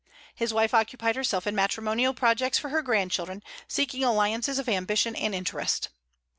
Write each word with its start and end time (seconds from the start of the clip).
His 0.33 0.51
wife 0.51 0.73
occupied 0.73 1.15
herself 1.15 1.45
in 1.45 1.53
matrimonial 1.55 2.15
projects 2.15 2.57
for 2.57 2.69
her 2.69 2.81
grandchildren, 2.81 3.43
seeking 3.67 4.03
alliances 4.03 4.57
of 4.57 4.67
ambition 4.67 5.15
and 5.15 5.35
interest. 5.35 5.89